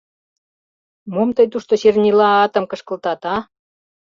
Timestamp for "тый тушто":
1.35-1.73